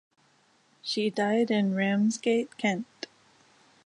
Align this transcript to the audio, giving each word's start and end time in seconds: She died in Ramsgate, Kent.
She 0.81 1.11
died 1.11 1.51
in 1.51 1.75
Ramsgate, 1.75 2.57
Kent. 2.57 3.05